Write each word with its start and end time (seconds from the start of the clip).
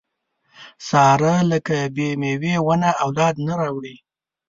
ساره 0.87 1.33
لکه 1.51 1.77
بې 1.95 2.09
مېوې 2.21 2.53
ونه 2.67 2.89
اولاد 3.03 3.35
نه 3.47 3.53
راوړي. 3.59 3.95